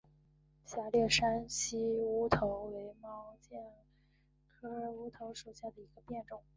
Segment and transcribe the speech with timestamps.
[0.65, 3.69] 狭裂山西乌头为毛茛
[4.47, 6.41] 科乌头属下的一个变种。